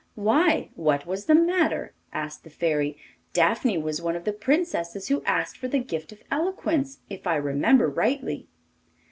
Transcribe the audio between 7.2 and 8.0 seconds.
I remember